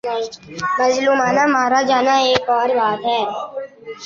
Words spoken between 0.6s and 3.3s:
مظلومانہ مارا جانا ایک اور بات ہے۔